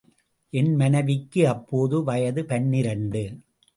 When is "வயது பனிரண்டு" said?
2.03-3.23